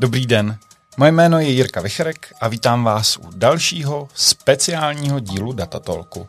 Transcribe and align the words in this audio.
Dobrý 0.00 0.26
den, 0.26 0.58
moje 0.96 1.12
jméno 1.12 1.38
je 1.38 1.50
Jirka 1.50 1.80
Vicherek 1.80 2.34
a 2.40 2.48
vítám 2.48 2.84
vás 2.84 3.16
u 3.16 3.30
dalšího 3.34 4.08
speciálního 4.14 5.20
dílu 5.20 5.52
Datatolku. 5.52 6.28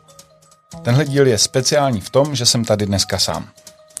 Tenhle 0.82 1.04
díl 1.04 1.26
je 1.26 1.38
speciální 1.38 2.00
v 2.00 2.10
tom, 2.10 2.34
že 2.34 2.46
jsem 2.46 2.64
tady 2.64 2.86
dneska 2.86 3.18
sám. 3.18 3.50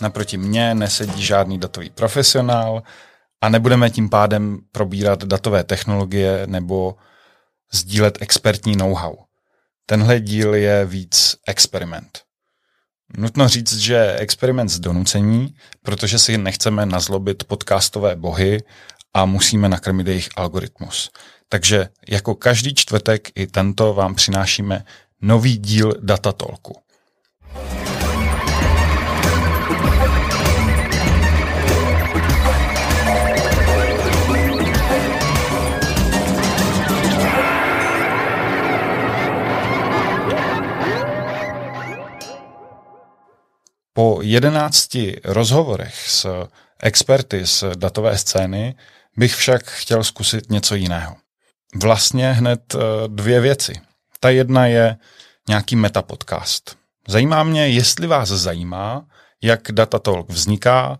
Naproti 0.00 0.36
mně 0.36 0.74
nesedí 0.74 1.22
žádný 1.22 1.58
datový 1.58 1.90
profesionál 1.90 2.82
a 3.40 3.48
nebudeme 3.48 3.90
tím 3.90 4.10
pádem 4.10 4.58
probírat 4.72 5.24
datové 5.24 5.64
technologie 5.64 6.42
nebo 6.46 6.96
sdílet 7.72 8.18
expertní 8.20 8.76
know-how. 8.76 9.14
Tenhle 9.86 10.20
díl 10.20 10.54
je 10.54 10.84
víc 10.84 11.36
experiment. 11.46 12.18
Nutno 13.16 13.48
říct, 13.48 13.76
že 13.76 14.16
experiment 14.16 14.70
z 14.70 14.80
donucení, 14.80 15.54
protože 15.82 16.18
si 16.18 16.38
nechceme 16.38 16.86
nazlobit 16.86 17.44
podcastové 17.44 18.16
bohy 18.16 18.62
a 19.14 19.24
musíme 19.24 19.68
nakrmit 19.68 20.06
jejich 20.06 20.28
algoritmus. 20.36 21.10
Takže 21.48 21.88
jako 22.08 22.34
každý 22.34 22.74
čtvrtek 22.74 23.28
i 23.34 23.46
tento 23.46 23.94
vám 23.94 24.14
přinášíme 24.14 24.84
nový 25.20 25.58
díl 25.58 25.94
Datatolku. 26.00 26.80
Po 43.92 44.18
jedenácti 44.22 45.20
rozhovorech 45.24 46.08
s 46.08 46.46
experty 46.82 47.46
z 47.46 47.64
datové 47.76 48.18
scény 48.18 48.74
bych 49.16 49.34
však 49.34 49.70
chtěl 49.70 50.04
zkusit 50.04 50.50
něco 50.50 50.74
jiného. 50.74 51.16
Vlastně 51.74 52.32
hned 52.32 52.74
eh, 52.74 52.78
dvě 53.06 53.40
věci. 53.40 53.80
Ta 54.20 54.30
jedna 54.30 54.66
je 54.66 54.96
nějaký 55.48 55.76
metapodcast. 55.76 56.76
Zajímá 57.08 57.42
mě, 57.42 57.68
jestli 57.68 58.06
vás 58.06 58.28
zajímá, 58.28 59.04
jak 59.42 59.72
Datatalk 59.72 60.30
vzniká, 60.30 60.98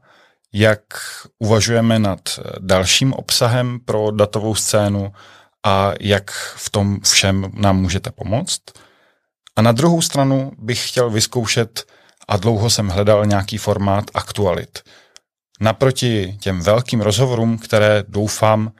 jak 0.53 0.81
uvažujeme 1.39 1.99
nad 1.99 2.21
eh, 2.39 2.43
dalším 2.59 3.13
obsahem 3.13 3.81
pro 3.85 4.11
datovou 4.11 4.55
scénu 4.55 5.13
a 5.67 5.93
jak 6.01 6.31
v 6.57 6.71
tom 6.71 7.01
všem 7.01 7.51
nám 7.55 7.77
můžete 7.81 8.11
pomoct. 8.11 8.61
A 9.57 9.63
na 9.63 9.73
druhou 9.73 10.03
stranu 10.03 10.53
bych 10.59 10.89
chtěl 10.89 11.11
vyzkoušet 11.11 11.85
a 12.29 12.37
dlouho 12.37 12.71
jsem 12.71 12.89
hledal 12.89 13.27
nějaký 13.27 13.59
formát 13.59 14.05
aktualit. 14.15 14.79
Naproti 15.61 16.37
těm 16.41 16.61
velkým 16.61 17.01
rozhovorům, 17.01 17.59
které 17.59 18.05
doufám 18.09 18.73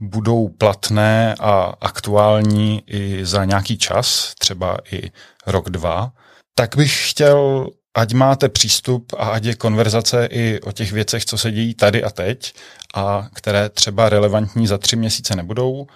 budou 0.00 0.48
platné 0.48 1.34
a 1.40 1.74
aktuální 1.80 2.82
i 2.86 3.26
za 3.26 3.44
nějaký 3.44 3.78
čas, 3.78 4.34
třeba 4.38 4.78
i 4.92 5.10
rok, 5.46 5.70
dva, 5.70 6.12
tak 6.54 6.76
bych 6.76 7.10
chtěl, 7.10 7.68
ať 7.94 8.12
máte 8.12 8.48
přístup 8.48 9.12
a 9.18 9.28
ať 9.28 9.44
je 9.44 9.54
konverzace 9.54 10.28
i 10.30 10.60
o 10.60 10.72
těch 10.72 10.92
věcech, 10.92 11.24
co 11.24 11.38
se 11.38 11.50
dějí 11.50 11.74
tady 11.74 12.04
a 12.04 12.10
teď 12.10 12.54
a 12.94 13.28
které 13.34 13.68
třeba 13.68 14.08
relevantní 14.08 14.66
za 14.66 14.78
tři 14.78 14.96
měsíce 14.96 15.36
nebudou, 15.36 15.86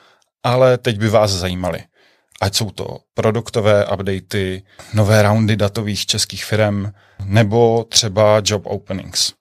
ale 0.43 0.79
teď 0.79 0.99
by 0.99 1.09
vás 1.09 1.31
zajímaly 1.31 1.85
ať 2.41 2.55
jsou 2.55 2.71
to 2.71 2.99
produktové 3.15 3.87
updaty, 3.87 4.63
nové 4.95 5.23
roundy 5.23 5.57
datových 5.57 6.07
českých 6.07 6.45
firm 6.45 6.93
nebo 7.25 7.85
třeba 7.89 8.43
job 8.45 8.67
openings. 8.67 9.33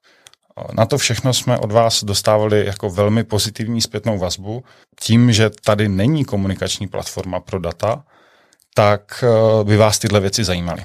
Na 0.72 0.86
to 0.86 0.98
všechno 0.98 1.34
jsme 1.34 1.58
od 1.58 1.72
vás 1.72 2.04
dostávali 2.04 2.66
jako 2.66 2.90
velmi 2.90 3.24
pozitivní 3.24 3.80
zpětnou 3.80 4.18
vazbu. 4.18 4.64
Tím, 5.00 5.32
že 5.32 5.50
tady 5.64 5.88
není 5.88 6.24
komunikační 6.24 6.88
platforma 6.88 7.40
pro 7.40 7.58
data, 7.58 8.04
tak 8.74 9.24
eh, 9.24 9.64
by 9.64 9.76
vás 9.76 9.98
tyhle 9.98 10.20
věci 10.20 10.44
zajímaly. 10.44 10.84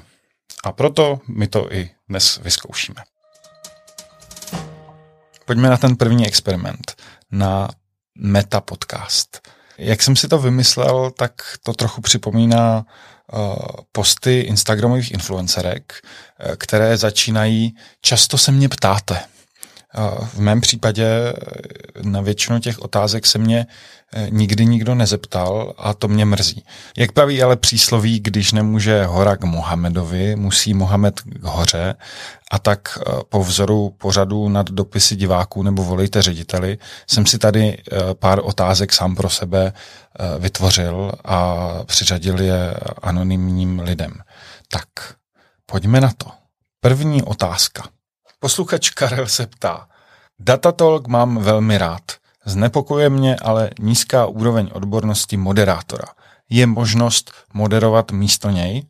A 0.64 0.72
proto 0.72 1.20
my 1.28 1.48
to 1.48 1.72
i 1.72 1.90
dnes 2.08 2.40
vyzkoušíme. 2.42 3.02
Pojďme 5.44 5.68
na 5.68 5.76
ten 5.76 5.96
první 5.96 6.26
experiment, 6.26 6.94
na 7.30 7.68
Meta 8.18 8.60
Podcast. 8.60 9.48
Jak 9.78 10.02
jsem 10.02 10.16
si 10.16 10.28
to 10.28 10.38
vymyslel, 10.38 11.10
tak 11.10 11.32
to 11.62 11.72
trochu 11.72 12.00
připomíná 12.00 12.86
uh, 13.32 13.54
posty 13.92 14.40
Instagramových 14.40 15.10
influencerek, 15.10 15.92
uh, 16.02 16.54
které 16.56 16.96
začínají, 16.96 17.76
často 18.00 18.38
se 18.38 18.52
mě 18.52 18.68
ptáte. 18.68 19.33
V 20.22 20.38
mém 20.38 20.60
případě 20.60 21.34
na 22.02 22.20
většinu 22.20 22.60
těch 22.60 22.78
otázek 22.78 23.26
se 23.26 23.38
mě 23.38 23.66
nikdy 24.30 24.66
nikdo 24.66 24.94
nezeptal 24.94 25.74
a 25.78 25.94
to 25.94 26.08
mě 26.08 26.24
mrzí. 26.24 26.64
Jak 26.96 27.12
praví 27.12 27.42
ale 27.42 27.56
přísloví, 27.56 28.20
když 28.20 28.52
nemůže 28.52 29.04
hora 29.04 29.36
k 29.36 29.44
Mohamedovi, 29.44 30.36
musí 30.36 30.74
Mohamed 30.74 31.20
k 31.20 31.44
hoře 31.44 31.94
a 32.50 32.58
tak 32.58 32.98
eh, 32.98 33.12
po 33.28 33.44
vzoru 33.44 33.94
pořadu 33.98 34.48
nad 34.48 34.70
dopisy 34.70 35.16
diváků 35.16 35.62
nebo 35.62 35.84
volejte 35.84 36.22
řediteli 36.22 36.78
jsem 37.10 37.26
si 37.26 37.38
tady 37.38 37.78
eh, 37.78 37.96
pár 38.14 38.40
otázek 38.42 38.92
sám 38.92 39.14
pro 39.14 39.30
sebe 39.30 39.72
eh, 39.72 40.38
vytvořil 40.38 41.12
a 41.24 41.68
přiřadil 41.84 42.40
je 42.40 42.74
anonymním 43.02 43.78
lidem. 43.78 44.12
Tak 44.68 44.88
pojďme 45.66 46.00
na 46.00 46.12
to. 46.16 46.30
První 46.80 47.22
otázka. 47.22 47.93
Posluchač 48.44 48.90
Karel 48.90 49.26
se 49.26 49.46
ptá. 49.46 49.88
Datatalk 50.38 51.06
mám 51.06 51.38
velmi 51.38 51.78
rád. 51.78 52.02
Znepokuje 52.44 53.10
mě 53.10 53.36
ale 53.36 53.70
nízká 53.78 54.26
úroveň 54.26 54.70
odbornosti 54.72 55.36
moderátora. 55.36 56.04
Je 56.50 56.66
možnost 56.66 57.32
moderovat 57.54 58.12
místo 58.12 58.50
něj? 58.50 58.86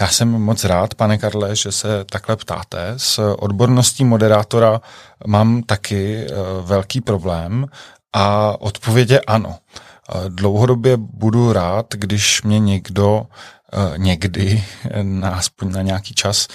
Já 0.00 0.08
jsem 0.08 0.28
moc 0.28 0.64
rád, 0.64 0.94
pane 0.94 1.18
Karle, 1.18 1.56
že 1.56 1.72
se 1.72 2.04
takhle 2.04 2.36
ptáte. 2.36 2.94
S 2.96 3.34
odborností 3.38 4.04
moderátora 4.04 4.80
mám 5.26 5.62
taky 5.62 6.26
uh, 6.26 6.66
velký 6.68 7.00
problém 7.00 7.66
a 8.12 8.56
odpověď 8.60 9.12
ano. 9.26 9.48
Uh, 9.48 10.24
dlouhodobě 10.28 10.96
budu 10.96 11.52
rád, 11.52 11.86
když 11.94 12.42
mě 12.42 12.58
někdo 12.58 13.16
uh, 13.16 13.98
někdy, 13.98 14.64
na, 15.02 15.30
aspoň 15.30 15.72
na 15.72 15.82
nějaký 15.82 16.14
čas, 16.14 16.48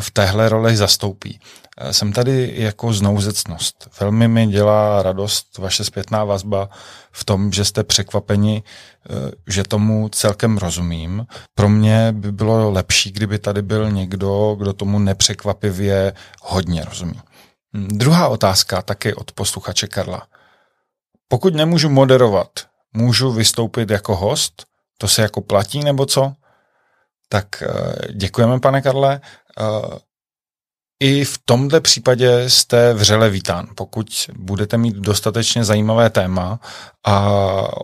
v 0.00 0.10
téhle 0.10 0.48
roli 0.48 0.76
zastoupí. 0.76 1.40
Jsem 1.90 2.12
tady 2.12 2.52
jako 2.56 2.92
znouzecnost. 2.92 3.88
Velmi 4.00 4.28
mi 4.28 4.46
dělá 4.46 5.02
radost 5.02 5.58
vaše 5.58 5.84
zpětná 5.84 6.24
vazba 6.24 6.68
v 7.12 7.24
tom, 7.24 7.52
že 7.52 7.64
jste 7.64 7.84
překvapeni, 7.84 8.62
eh, 9.10 9.32
že 9.46 9.62
tomu 9.62 10.08
celkem 10.08 10.58
rozumím. 10.58 11.26
Pro 11.54 11.68
mě 11.68 12.12
by 12.12 12.32
bylo 12.32 12.70
lepší, 12.70 13.12
kdyby 13.12 13.38
tady 13.38 13.62
byl 13.62 13.90
někdo, 13.90 14.56
kdo 14.58 14.72
tomu 14.72 14.98
nepřekvapivě 14.98 16.12
hodně 16.42 16.84
rozumí. 16.84 17.20
Hm, 17.76 17.88
druhá 17.92 18.28
otázka 18.28 18.82
taky 18.82 19.14
od 19.14 19.32
posluchače 19.32 19.86
Karla. 19.86 20.26
Pokud 21.28 21.54
nemůžu 21.54 21.88
moderovat, 21.88 22.50
můžu 22.92 23.32
vystoupit 23.32 23.90
jako 23.90 24.16
host? 24.16 24.64
To 24.98 25.08
se 25.08 25.22
jako 25.22 25.40
platí 25.40 25.84
nebo 25.84 26.06
co? 26.06 26.32
Tak 27.28 27.62
eh, 27.62 28.12
děkujeme, 28.12 28.60
pane 28.60 28.82
Karle. 28.82 29.20
I 31.04 31.24
v 31.24 31.38
tomto 31.44 31.80
případě 31.80 32.50
jste 32.50 32.94
vřele 32.94 33.30
vítán. 33.30 33.68
Pokud 33.74 34.06
budete 34.38 34.78
mít 34.78 34.96
dostatečně 34.96 35.64
zajímavé 35.64 36.10
téma 36.10 36.60
a 37.04 37.28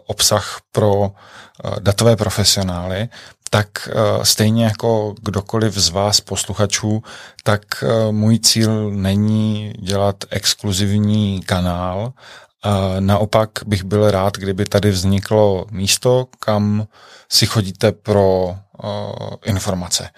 obsah 0.06 0.60
pro 0.72 1.12
eh, 1.12 1.70
datové 1.80 2.16
profesionály, 2.16 3.08
tak 3.50 3.68
eh, 3.88 4.24
stejně 4.24 4.64
jako 4.64 5.14
kdokoliv 5.22 5.74
z 5.74 5.90
vás 5.90 6.20
posluchačů, 6.20 7.02
tak 7.44 7.62
eh, 7.82 8.12
můj 8.12 8.38
cíl 8.38 8.90
není 8.90 9.72
dělat 9.78 10.16
exkluzivní 10.30 11.42
kanál, 11.42 12.12
naopak 13.00 13.50
bych 13.66 13.84
byl 13.84 14.10
rád, 14.10 14.36
kdyby 14.36 14.64
tady 14.64 14.90
vzniklo 14.90 15.66
místo, 15.70 16.26
kam 16.38 16.86
si 17.32 17.46
chodíte 17.46 17.92
pro 17.92 18.44
uh, 18.44 18.88
informace. 19.44 20.08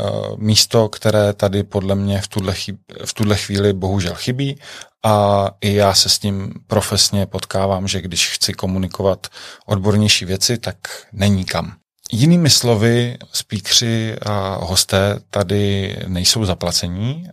Uh, 0.00 0.38
místo, 0.38 0.88
které 0.88 1.32
tady 1.32 1.62
podle 1.62 1.94
mě 1.94 2.20
v 2.20 2.28
tuhle, 2.28 2.54
chyb, 2.54 2.76
v 3.04 3.14
tuhle 3.14 3.36
chvíli 3.36 3.72
bohužel 3.72 4.14
chybí 4.14 4.58
a 5.04 5.48
i 5.60 5.74
já 5.74 5.94
se 5.94 6.08
s 6.08 6.18
tím 6.18 6.54
profesně 6.66 7.26
potkávám, 7.26 7.88
že 7.88 8.00
když 8.00 8.30
chci 8.30 8.52
komunikovat 8.52 9.26
odbornější 9.66 10.24
věci, 10.24 10.58
tak 10.58 10.76
není 11.12 11.44
kam. 11.44 11.72
Jinými 12.12 12.50
slovy, 12.50 13.18
speakři 13.32 14.16
a 14.26 14.58
hosté 14.62 15.20
tady 15.30 15.96
nejsou 16.06 16.44
zaplacení. 16.44 17.28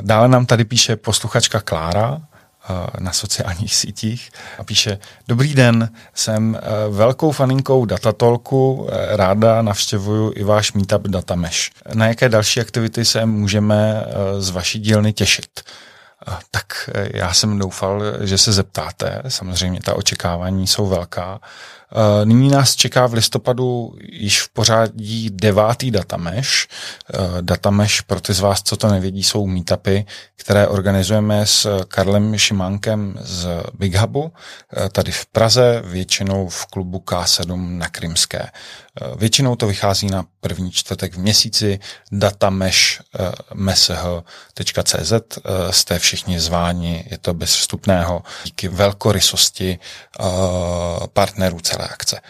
Dále 0.00 0.28
nám 0.28 0.46
tady 0.46 0.64
píše 0.64 0.96
posluchačka 0.96 1.60
Klára, 1.60 2.20
na 2.98 3.12
sociálních 3.12 3.74
sítích 3.74 4.30
a 4.58 4.64
píše 4.64 4.98
Dobrý 5.28 5.54
den, 5.54 5.90
jsem 6.14 6.56
eh, 6.56 6.60
velkou 6.90 7.32
faninkou 7.32 7.84
Datatolku, 7.84 8.88
eh, 8.90 9.16
ráda 9.16 9.62
navštěvuju 9.62 10.32
i 10.36 10.44
váš 10.44 10.72
meetup 10.72 11.08
Datamesh. 11.08 11.70
Na 11.94 12.06
jaké 12.06 12.28
další 12.28 12.60
aktivity 12.60 13.04
se 13.04 13.26
můžeme 13.26 14.04
eh, 14.06 14.40
z 14.40 14.50
vaší 14.50 14.78
dílny 14.78 15.12
těšit? 15.12 15.60
tak 16.50 16.90
já 17.14 17.32
jsem 17.32 17.58
doufal, 17.58 18.02
že 18.20 18.38
se 18.38 18.52
zeptáte. 18.52 19.22
Samozřejmě 19.28 19.80
ta 19.80 19.94
očekávání 19.94 20.66
jsou 20.66 20.86
velká. 20.86 21.40
Eh, 21.92 22.26
nyní 22.26 22.48
nás 22.48 22.76
čeká 22.76 23.06
v 23.06 23.14
listopadu 23.14 23.94
již 24.02 24.42
v 24.42 24.48
pořádí 24.48 25.30
devátý 25.32 25.90
datameš. 25.90 26.68
Eh, 27.14 27.18
datameš 27.40 28.00
pro 28.00 28.20
ty 28.20 28.32
z 28.32 28.40
vás, 28.40 28.62
co 28.62 28.76
to 28.76 28.88
nevědí, 28.88 29.22
jsou 29.22 29.46
meetupy, 29.46 30.04
které 30.36 30.68
organizujeme 30.68 31.46
s 31.46 31.84
Karlem 31.88 32.38
Šimánkem 32.38 33.18
z 33.20 33.48
Big 33.78 33.94
Hubu, 33.94 34.32
eh, 34.76 34.88
tady 34.88 35.12
v 35.12 35.26
Praze, 35.26 35.82
většinou 35.84 36.48
v 36.48 36.66
klubu 36.66 36.98
K7 36.98 37.78
na 37.78 37.88
Krymské. 37.88 38.50
Většinou 39.16 39.56
to 39.56 39.66
vychází 39.66 40.06
na 40.06 40.24
první 40.40 40.72
čtvrtek 40.72 41.14
v 41.14 41.18
měsíci 41.18 41.78
datameš.cz 42.12 42.72
jste 45.70 45.98
všichni 45.98 46.40
zváni, 46.40 47.04
je 47.10 47.18
to 47.18 47.34
bez 47.34 47.56
vstupného 47.56 48.22
díky 48.44 48.68
velkorysosti 48.68 49.78
partnerů 51.12 51.60
celé 51.74 51.88
akce. 51.88 52.20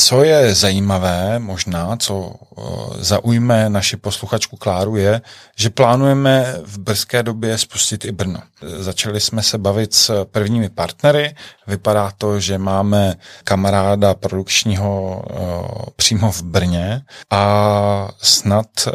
Co 0.00 0.24
je 0.24 0.54
zajímavé, 0.54 1.38
možná, 1.38 1.96
co 1.96 2.34
eh, 2.34 2.62
zaujme 3.04 3.70
naši 3.70 3.96
posluchačku 3.96 4.56
Kláru, 4.56 4.96
je, 4.96 5.20
že 5.56 5.70
plánujeme 5.70 6.56
v 6.64 6.78
brzké 6.78 7.22
době 7.22 7.58
spustit 7.58 8.04
i 8.04 8.12
Brno. 8.12 8.40
Začali 8.78 9.20
jsme 9.20 9.42
se 9.42 9.58
bavit 9.58 9.94
s 9.94 10.24
prvními 10.24 10.68
partnery. 10.68 11.34
Vypadá 11.66 12.12
to, 12.18 12.40
že 12.40 12.58
máme 12.58 13.14
kamaráda 13.44 14.14
produkčního 14.14 15.22
uh, 15.30 15.84
přímo 15.96 16.32
v 16.32 16.42
Brně 16.42 17.02
a 17.30 18.08
snad 18.22 18.66
uh, 18.86 18.94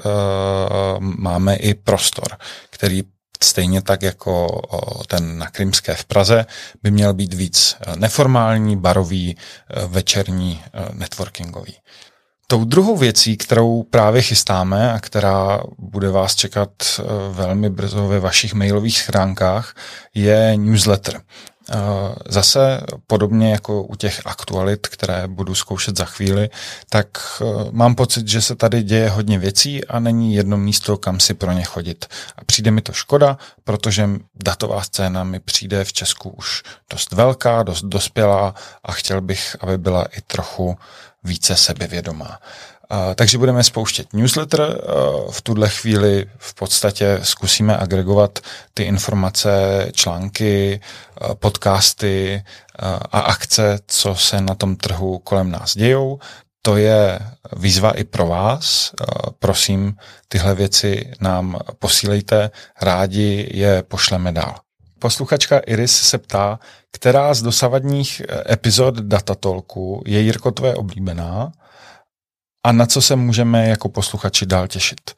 máme 1.00 1.56
i 1.56 1.74
prostor, 1.74 2.38
který 2.70 3.04
stejně 3.46 3.82
tak 3.82 4.02
jako 4.02 4.62
ten 5.08 5.38
na 5.38 5.50
Krymské 5.50 5.96
v 5.96 6.06
Praze, 6.06 6.46
by 6.84 6.92
měl 6.92 7.14
být 7.14 7.34
víc 7.34 7.76
e, 7.80 7.96
neformální, 7.96 8.78
barový, 8.78 9.32
e, 9.32 9.86
večerní, 9.88 10.64
e, 10.64 10.96
networkingový. 10.96 11.76
Tou 12.48 12.66
druhou 12.66 12.98
věcí, 12.98 13.38
kterou 13.38 13.84
právě 13.84 14.22
chystáme 14.22 14.94
a 14.94 15.00
která 15.00 15.62
bude 15.78 16.10
vás 16.10 16.36
čekat 16.36 16.70
velmi 17.32 17.70
brzo 17.70 18.08
ve 18.08 18.20
vašich 18.20 18.54
mailových 18.54 18.98
schránkách, 19.00 19.76
je 20.16 20.54
newsletter. 20.58 21.22
Eh, 21.70 21.76
zase 22.26 22.82
podobně 23.08 23.52
jako 23.52 23.84
u 23.84 23.96
těch 23.96 24.22
aktualit, 24.26 24.88
které 24.88 25.28
budu 25.28 25.56
zkoušet 25.56 25.98
za 25.98 26.06
chvíli, 26.06 26.50
tak 26.90 27.08
eh, 27.42 27.46
mám 27.72 27.96
pocit, 27.96 28.28
že 28.28 28.42
se 28.42 28.56
tady 28.56 28.84
děje 28.84 29.10
hodně 29.10 29.40
věcí 29.40 29.86
a 29.86 30.00
není 30.00 30.36
jedno 30.36 30.58
místo, 30.58 30.98
kam 30.98 31.20
si 31.20 31.34
pro 31.34 31.52
ně 31.52 31.64
chodit. 31.64 32.06
A 32.38 32.44
přijde 32.44 32.72
mi 32.72 32.82
to 32.82 32.94
škoda, 32.94 33.38
protože 33.64 34.10
datová 34.44 34.84
scéna 34.84 35.24
mi 35.24 35.40
přijde 35.40 35.84
v 35.84 35.94
Česku 35.94 36.30
už 36.30 36.64
dost 36.90 37.12
velká, 37.12 37.64
dost 37.64 37.84
dospělá 37.84 38.56
a 38.84 38.92
chtěl 38.92 39.22
bych, 39.22 39.56
aby 39.60 39.78
byla 39.78 40.06
i 40.18 40.22
trochu 40.22 40.78
více 41.24 41.56
sebevědomá. 41.56 42.40
Takže 43.16 43.38
budeme 43.38 43.64
spouštět 43.64 44.14
newsletter. 44.14 44.82
V 45.32 45.42
tuhle 45.42 45.70
chvíli 45.70 46.26
v 46.38 46.54
podstatě 46.54 47.20
zkusíme 47.24 47.78
agregovat 47.78 48.40
ty 48.74 48.84
informace, 48.84 49.88
články, 49.94 50.82
podcasty 51.34 52.44
a 53.12 53.20
akce, 53.20 53.80
co 53.88 54.16
se 54.16 54.42
na 54.42 54.56
tom 54.56 54.76
trhu 54.76 55.20
kolem 55.20 55.52
nás 55.52 55.78
dějou. 55.78 56.20
To 56.62 56.78
je 56.78 57.20
výzva 57.56 57.92
i 57.92 58.04
pro 58.04 58.28
vás. 58.28 58.92
Prosím, 59.40 59.96
tyhle 60.28 60.56
věci 60.56 61.12
nám 61.22 61.60
posílejte, 61.80 62.52
rádi 62.82 63.50
je 63.54 63.84
pošleme 63.84 64.32
dál. 64.32 64.56
Posluchačka 65.00 65.60
Iris 65.60 66.02
se 66.02 66.18
ptá, 66.18 66.60
která 66.92 67.34
z 67.34 67.42
dosavadních 67.42 68.22
epizod 68.52 68.96
Datatolku 68.96 70.04
je 70.06 70.20
Jirko 70.20 70.52
tvoje 70.52 70.76
oblíbená 70.76 71.52
a 72.66 72.72
na 72.72 72.86
co 72.86 73.02
se 73.02 73.16
můžeme 73.16 73.68
jako 73.68 73.90
posluchači 73.90 74.46
dál 74.46 74.68
těšit? 74.68 75.12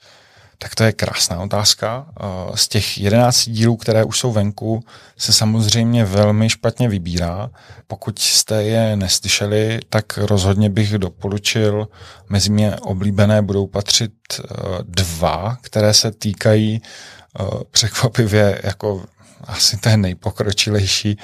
Tak 0.57 0.75
to 0.75 0.83
je 0.83 0.91
krásná 0.91 1.41
otázka. 1.41 2.05
Eh, 2.19 2.57
z 2.57 2.67
těch 2.67 2.97
11 2.97 3.49
dílů, 3.49 3.77
které 3.77 4.03
už 4.03 4.19
jsou 4.19 4.31
venku, 4.31 4.83
se 5.17 5.33
samozřejmě 5.33 6.05
velmi 6.05 6.49
špatně 6.49 6.89
vybírá. 6.89 7.49
Pokud 7.87 8.19
jste 8.19 8.63
je 8.63 8.95
neslyšeli, 8.95 9.79
tak 9.89 10.17
rozhodně 10.17 10.69
bych 10.69 10.97
doporučil. 10.97 11.87
Mezi 12.29 12.49
mě 12.49 12.75
oblíbené 12.75 13.41
budou 13.41 13.67
patřit 13.67 14.11
eh, 14.39 14.43
dva, 14.83 15.57
které 15.61 15.93
se 15.93 16.11
týkají 16.11 16.81
eh, 16.81 17.43
překvapivě 17.71 18.61
jako 18.63 19.03
asi 19.43 19.77
té 19.77 19.97
nejpokročilejší 19.97 21.17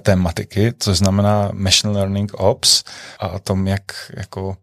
tématiky, 0.00 0.74
co 0.78 0.94
znamená 0.94 1.50
Machine 1.52 1.92
Learning 1.92 2.34
Ops 2.34 2.84
a 3.18 3.28
o 3.28 3.38
tom, 3.38 3.66
jak 3.66 3.82
jako 4.16 4.56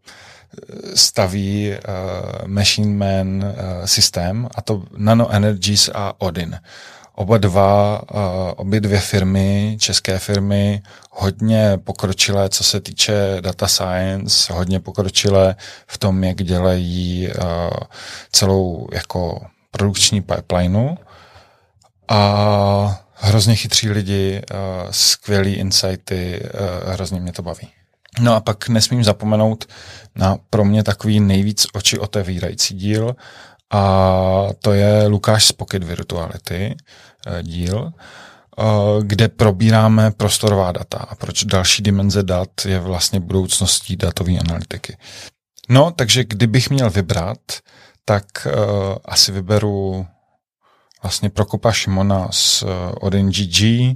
staví 0.96 1.72
uh, 1.72 2.48
Machine 2.48 2.96
Man 3.06 3.44
uh, 3.44 3.86
systém, 3.86 4.50
a 4.56 4.62
to 4.62 4.84
Nano 4.98 5.30
Energies 5.30 5.90
a 5.94 6.14
Odin. 6.18 6.60
Oba 7.16 7.38
dva, 7.38 8.02
uh, 8.14 8.20
obě 8.56 8.82
dvě 8.82 9.00
firmy, 9.00 9.78
české 9.80 10.20
firmy, 10.20 10.82
hodně 11.12 11.78
pokročilé, 11.84 12.50
co 12.50 12.64
se 12.64 12.82
týče 12.82 13.38
data 13.42 13.68
science, 13.68 14.54
hodně 14.54 14.80
pokročilé 14.80 15.56
v 15.88 15.98
tom, 15.98 16.24
jak 16.24 16.44
dělají 16.44 17.28
uh, 17.28 17.44
celou 18.32 18.88
jako 18.94 19.42
produkční 19.72 20.22
pipelineu 20.22 20.96
a 22.08 23.02
hrozně 23.14 23.56
chytří 23.56 23.90
lidi, 23.90 24.42
uh, 24.52 24.92
skvělý 24.92 25.54
insighty, 25.54 26.42
uh, 26.44 26.94
hrozně 26.94 27.20
mě 27.20 27.32
to 27.32 27.42
baví. 27.42 27.70
No 28.20 28.36
a 28.36 28.40
pak 28.40 28.70
nesmím 28.70 29.04
zapomenout 29.04 29.66
na 30.16 30.38
pro 30.50 30.66
mě 30.66 30.84
takový 30.84 31.20
nejvíc 31.20 31.68
oči 31.74 32.00
otevírající 32.00 32.76
díl 32.76 33.16
a 33.74 33.84
to 34.62 34.74
je 34.74 35.08
Lukáš 35.08 35.46
z 35.46 35.52
Pocket 35.52 35.84
Virtuality 35.84 36.76
eh, 37.28 37.44
díl, 37.44 37.92
eh, 38.60 38.64
kde 39.02 39.28
probíráme 39.28 40.12
prostorová 40.12 40.72
data 40.72 40.98
a 40.98 41.16
proč 41.16 41.44
další 41.44 41.84
dimenze 41.84 42.24
dat 42.24 42.50
je 42.66 42.80
vlastně 42.80 43.20
budoucností 43.20 43.96
datové 43.96 44.38
analytiky. 44.38 44.98
No, 45.70 45.92
takže 45.92 46.24
kdybych 46.24 46.70
měl 46.70 46.90
vybrat, 46.90 47.38
tak 48.06 48.26
uh, 48.46 48.54
asi 49.06 49.32
vyberu 49.32 50.08
vlastně 51.04 51.30
Prokopa 51.30 51.72
Šimona 51.72 52.28
z 52.32 52.64
uh, 52.64 52.70
Odin 53.00 53.30
GG, 53.30 53.62
O, 53.62 53.96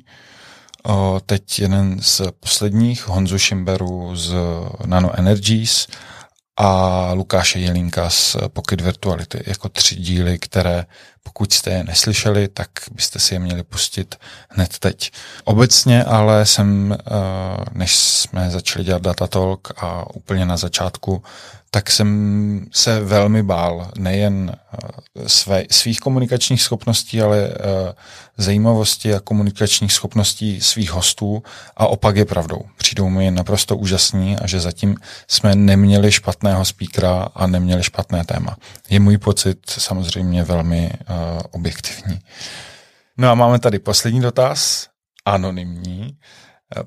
teď 1.25 1.60
jeden 1.60 2.01
z 2.01 2.22
posledních, 2.39 3.07
Honzu 3.07 3.38
Šimberu 3.38 4.15
z 4.15 4.34
Nano 4.86 5.19
Energies 5.19 5.88
a 6.57 7.10
Lukáše 7.13 7.60
Jelínka 7.60 8.10
z 8.10 8.38
Pocket 8.48 8.81
Virtuality, 8.81 9.43
jako 9.48 9.69
tři 9.69 9.96
díly, 9.96 10.39
které 10.39 10.86
pokud 11.24 11.53
jste 11.53 11.72
je 11.72 11.84
neslyšeli, 11.84 12.48
tak 12.48 12.69
byste 12.91 13.19
si 13.19 13.36
je 13.36 13.39
měli 13.39 13.63
pustit 13.63 14.15
hned 14.50 14.79
teď. 14.79 15.12
Obecně 15.43 16.03
ale 16.03 16.46
jsem, 16.46 16.98
eh, 17.00 17.05
než 17.72 17.96
jsme 17.96 18.50
začali 18.50 18.86
dělat 18.86 19.01
Datatalk 19.01 19.72
a 19.77 20.15
úplně 20.15 20.46
na 20.46 20.57
začátku, 20.57 21.24
tak 21.72 21.91
jsem 21.91 22.67
se 22.72 23.00
velmi 23.00 23.43
bál 23.43 23.91
nejen 23.98 24.55
eh, 24.55 24.77
své, 25.27 25.65
svých 25.72 26.00
komunikačních 26.00 26.62
schopností, 26.62 27.22
ale 27.22 27.38
eh, 27.39 27.93
zajímavosti 28.38 29.13
a 29.13 29.20
komunikačních 29.20 29.93
schopností 29.93 30.62
svých 30.62 30.91
hostů 30.91 31.43
a 31.77 31.88
opak 31.88 32.15
je 32.15 32.25
pravdou. 32.25 32.62
Přijdou 32.77 33.10
mi 33.10 33.32
naprosto 33.32 33.77
úžasní 33.77 34.38
a 34.38 34.48
že 34.48 34.60
zatím 34.60 34.98
jsme 35.27 35.55
neměli 35.55 36.12
špatného 36.12 36.65
speakera 36.65 37.27
a 37.36 37.48
neměli 37.48 37.84
špatné 37.84 38.25
téma. 38.25 38.58
Je 38.89 39.00
můj 39.00 39.17
pocit 39.17 39.60
samozřejmě 39.70 40.43
velmi 40.43 40.91
uh, 41.10 41.15
objektivní. 41.51 42.20
No 43.17 43.29
a 43.29 43.36
máme 43.36 43.60
tady 43.60 43.79
poslední 43.79 44.22
dotaz, 44.22 44.88
anonymní. 45.25 46.17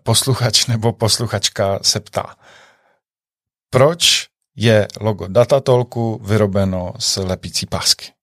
Posluchač 0.02 0.66
nebo 0.66 0.92
posluchačka 0.92 1.78
se 1.83 2.00
ptá, 2.00 2.35
proč 3.71 4.26
je 4.56 4.88
logo 5.00 5.26
Datatolku 5.28 6.21
vyrobeno 6.25 6.92
z 6.99 7.16
lepící 7.16 7.66
pásky? 7.66 8.15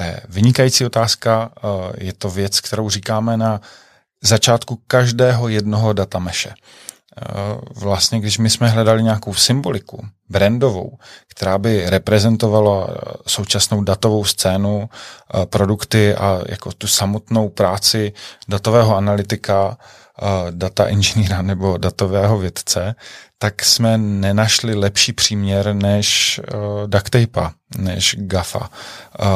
To 0.00 0.04
je 0.04 0.20
vynikající 0.28 0.84
otázka. 0.84 1.50
Eh, 1.56 2.04
je 2.04 2.12
to 2.12 2.30
věc, 2.30 2.60
kterou 2.60 2.90
říkáme 2.90 3.36
na 3.36 3.60
začátku 4.22 4.80
každého 4.86 5.48
jednoho 5.48 5.92
datameše. 5.92 6.50
Eh, 6.50 7.24
vlastně, 7.76 8.20
když 8.20 8.38
my 8.38 8.50
jsme 8.50 8.68
hledali 8.68 9.02
nějakou 9.02 9.34
symboliku 9.34 10.06
brandovou, 10.28 10.98
která 11.28 11.58
by 11.58 11.90
reprezentovala 11.90 12.88
eh, 12.90 12.94
současnou 13.26 13.84
datovou 13.84 14.24
scénu, 14.24 14.88
produkty 15.44 16.14
a 16.14 16.40
jako 16.48 16.72
tu 16.72 16.86
samotnou 16.86 17.48
práci 17.48 18.12
datového 18.48 18.96
analytika, 18.96 19.78
data 20.50 20.88
inženýra 20.88 21.42
nebo 21.42 21.76
datového 21.76 22.38
vědce, 22.38 22.94
tak 23.38 23.64
jsme 23.64 23.98
nenašli 23.98 24.74
lepší 24.74 25.12
příměr 25.12 25.74
než 25.74 26.40
uh, 26.54 26.88
než 27.78 28.16
GAFA, 28.18 28.70
uh, 29.20 29.26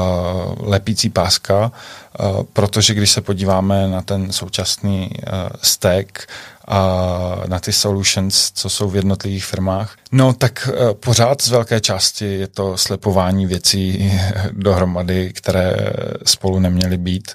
lepící 0.69 1.11
páska, 1.11 1.73
uh, 2.21 2.43
protože 2.53 2.95
když 2.95 3.11
se 3.11 3.21
podíváme 3.21 3.89
na 3.89 4.03
ten 4.03 4.33
současný 4.33 5.11
uh, 5.11 5.33
stack 5.63 6.27
a 6.69 7.43
na 7.47 7.61
ty 7.61 7.73
solutions, 7.73 8.51
co 8.51 8.71
jsou 8.71 8.89
v 8.89 8.97
jednotlivých 8.97 9.45
firmách, 9.45 9.97
no 10.13 10.33
tak 10.33 10.69
uh, 10.69 10.93
pořád 10.93 11.43
z 11.43 11.49
velké 11.49 11.81
části 11.81 12.25
je 12.25 12.49
to 12.49 12.77
slepování 12.77 13.47
věcí 13.47 14.13
dohromady, 14.53 15.33
které 15.33 15.77
spolu 16.25 16.59
neměly 16.59 16.99
být 16.99 17.35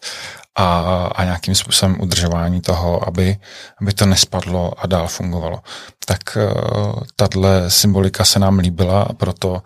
a, 0.55 0.79
a 1.15 1.23
nějakým 1.23 1.55
způsobem 1.55 1.97
udržování 2.01 2.61
toho, 2.61 3.07
aby, 3.07 3.37
aby 3.81 3.93
to 3.93 4.05
nespadlo 4.05 4.73
a 4.77 4.87
dál 4.87 5.07
fungovalo. 5.07 5.59
Tak 6.05 6.37
uh, 6.37 6.93
tahle 7.15 7.71
symbolika 7.71 8.25
se 8.25 8.39
nám 8.39 8.59
líbila 8.59 9.01
a 9.01 9.13
proto 9.13 9.61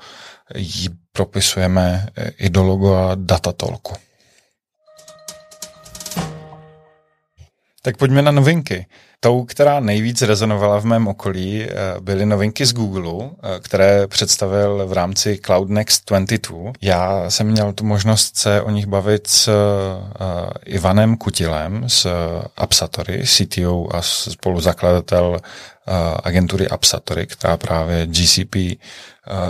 ji 0.55 0.89
propisujeme 1.11 2.07
i 2.37 2.49
do 2.49 2.63
logo 2.63 2.95
a 2.95 3.15
datatolku. 3.15 3.93
Tak 7.81 7.97
pojďme 7.97 8.21
na 8.21 8.31
novinky. 8.31 8.85
Tou, 9.23 9.45
která 9.45 9.79
nejvíc 9.79 10.21
rezonovala 10.21 10.79
v 10.79 10.85
mém 10.85 11.07
okolí, 11.07 11.63
eh, 11.63 11.69
byly 11.99 12.25
novinky 12.25 12.65
z 12.65 12.73
Google, 12.73 13.29
eh, 13.29 13.59
které 13.59 14.07
představil 14.07 14.87
v 14.87 14.93
rámci 14.93 15.39
Cloud 15.45 15.69
Next 15.69 16.09
22. 16.09 16.73
Já 16.81 17.29
jsem 17.29 17.47
měl 17.47 17.73
tu 17.73 17.85
možnost 17.85 18.37
se 18.37 18.61
o 18.61 18.69
nich 18.69 18.85
bavit 18.85 19.27
s 19.27 19.47
eh, 19.47 19.53
Ivanem 20.65 21.17
Kutilem 21.17 21.89
z 21.89 22.07
Apsatory, 22.57 23.23
CTO 23.25 23.95
a 23.95 24.01
spoluzakladatel 24.01 25.39
agentury 26.23 26.67
Apsatory, 26.67 27.27
která 27.27 27.57
právě 27.57 28.07
GCP 28.07 28.55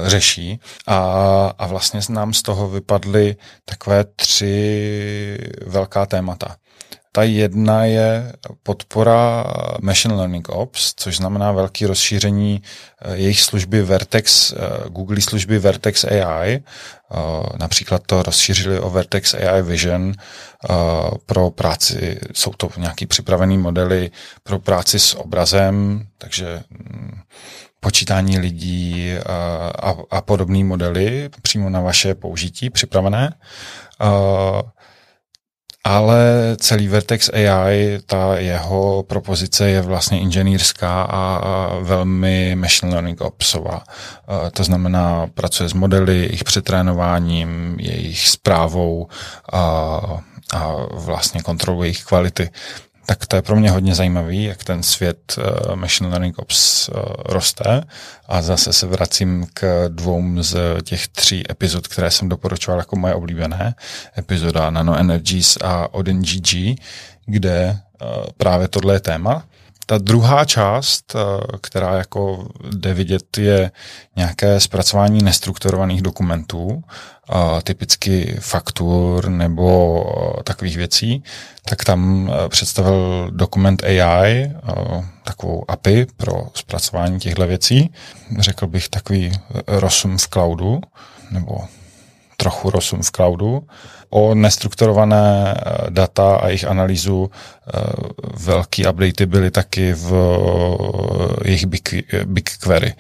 řeší. 0.04 0.60
A, 0.88 1.54
a 1.58 1.68
vlastně 1.68 2.00
nám 2.10 2.34
z 2.34 2.42
toho 2.42 2.70
vypadly 2.70 3.36
takové 3.66 4.04
tři 4.04 5.38
velká 5.66 6.06
témata. 6.06 6.56
Ta 7.16 7.24
jedna 7.24 7.86
je 7.86 8.34
podpora 8.64 9.46
Machine 9.82 10.14
Learning 10.14 10.50
Ops, 10.50 10.94
což 10.96 11.18
znamená 11.18 11.52
velké 11.52 11.88
rozšíření 11.88 12.62
eh, 13.02 13.16
jejich 13.16 13.42
služby 13.42 13.82
Vertex, 13.82 14.52
eh, 14.54 14.90
Google 14.90 15.22
služby 15.22 15.60
Vertex 15.60 16.04
AI. 16.04 16.54
Eh, 16.54 17.18
například 17.58 18.04
to 18.06 18.24
rozšířili 18.24 18.80
o 18.80 18.90
Vertex 18.90 19.34
AI 19.34 19.62
Vision 19.62 20.14
pro 21.26 21.52
práci, 21.52 22.20
jsou 22.34 22.52
to 22.52 22.70
nějaký 22.78 23.06
připravený 23.06 23.58
modely 23.58 24.12
pro 24.44 24.60
práci 24.60 25.00
s 25.00 25.14
obrazem, 25.18 26.08
takže 26.18 26.64
mm, 26.70 27.20
počítání 27.80 28.40
lidí 28.40 29.14
a, 29.80 29.96
a 30.12 30.22
podobné 30.22 30.64
modely 30.64 31.30
přímo 31.42 31.70
na 31.70 31.82
vaše 31.82 32.16
použití 32.16 32.70
připravené 32.70 33.34
ale 35.84 36.56
celý 36.60 36.88
Vertex 36.88 37.30
AI, 37.30 38.00
ta 38.06 38.38
jeho 38.38 39.04
propozice 39.04 39.70
je 39.70 39.82
vlastně 39.82 40.20
inženýrská 40.20 41.02
a 41.04 41.42
velmi 41.80 42.56
machine 42.56 42.92
learning 42.92 43.22
opsová. 43.22 43.84
To 44.54 44.64
znamená, 44.64 45.28
pracuje 45.34 45.70
s 45.70 45.74
modely, 45.74 46.18
jejich 46.18 46.44
přetrénováním, 46.44 47.76
jejich 47.80 48.30
zprávou 48.30 49.08
a, 49.54 50.02
a 50.54 50.74
vlastně 50.92 51.42
kontroluje 51.42 51.88
jejich 51.88 52.04
kvality 52.04 52.50
tak 53.06 53.26
to 53.26 53.36
je 53.36 53.42
pro 53.42 53.56
mě 53.56 53.72
hodně 53.72 53.96
zajímavý, 53.96 54.44
jak 54.44 54.64
ten 54.64 54.84
svět 54.84 55.36
uh, 55.38 55.76
Machine 55.76 56.10
Learning 56.10 56.40
Ops 56.40 56.90
uh, 56.90 56.96
roste. 57.26 57.84
A 58.28 58.42
zase 58.42 58.74
se 58.74 58.88
vracím 58.88 59.48
k 59.54 59.90
dvou 59.90 60.24
z 60.44 60.56
těch 60.84 61.08
tří 61.08 61.52
epizod, 61.52 61.88
které 61.88 62.12
jsem 62.12 62.30
doporučoval 62.30 62.80
jako 62.80 62.96
moje 62.96 63.14
oblíbené. 63.14 63.76
Epizoda 64.18 64.70
Nano 64.70 64.98
Energies 64.98 65.58
a 65.64 65.94
Odin 65.94 66.22
GG, 66.22 66.80
kde 67.26 67.80
uh, 68.02 68.08
právě 68.38 68.68
tohle 68.68 68.94
je 68.94 69.00
téma. 69.00 69.46
Ta 69.86 69.98
druhá 69.98 70.46
část, 70.46 71.16
která 71.62 71.98
jako 71.98 72.48
jde 72.76 72.94
vidět, 72.94 73.38
je 73.38 73.72
nějaké 74.16 74.60
zpracování 74.60 75.24
nestrukturovaných 75.24 76.02
dokumentů 76.02 76.84
typicky 77.64 78.38
faktur 78.40 79.30
nebo 79.30 80.04
takových 80.44 80.78
věcí, 80.78 81.24
tak 81.66 81.84
tam 81.84 82.32
představil 82.48 83.32
dokument 83.32 83.84
AI, 83.84 84.52
takovou 85.24 85.66
API 85.68 86.06
pro 86.18 86.34
zpracování 86.54 87.20
těchto 87.20 87.48
věcí. 87.48 87.94
Řekl 88.40 88.68
bych 88.68 88.90
takový 88.90 89.32
rosum 89.68 90.18
v 90.18 90.28
cloudu, 90.28 90.82
nebo 91.32 91.58
trochu 92.44 92.70
rosum 92.70 93.02
v 93.02 93.12
cloudu. 93.12 93.52
O 94.10 94.36
nestrukturované 94.36 95.54
e, 95.54 95.92
data 95.92 96.36
a 96.36 96.48
jejich 96.48 96.68
analýzu 96.68 97.32
velký 98.38 98.88
updaty 98.88 99.26
byly 99.26 99.52
taky 99.52 99.94
v 99.94 100.12
jejich 101.46 101.66
BigQuery, 102.26 102.94